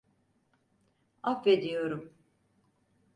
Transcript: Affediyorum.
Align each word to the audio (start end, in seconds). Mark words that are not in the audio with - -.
Affediyorum. 1.23 2.13